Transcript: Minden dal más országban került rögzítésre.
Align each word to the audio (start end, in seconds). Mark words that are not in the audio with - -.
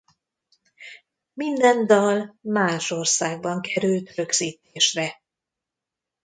Minden 1.33 1.85
dal 1.87 2.35
más 2.41 2.91
országban 2.91 3.61
került 3.61 4.15
rögzítésre. 4.15 5.21